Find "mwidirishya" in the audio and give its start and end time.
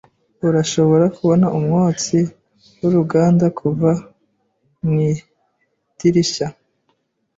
4.87-6.47